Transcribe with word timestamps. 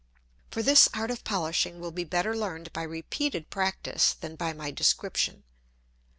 For 0.49 0.63
this 0.63 0.89
Art 0.95 1.11
of 1.11 1.23
polishing 1.23 1.79
will 1.79 1.91
be 1.91 2.03
better 2.03 2.35
learn'd 2.35 2.73
by 2.73 2.81
repeated 2.81 3.51
Practice 3.51 4.13
than 4.15 4.35
by 4.35 4.51
my 4.51 4.71
Description. 4.71 5.43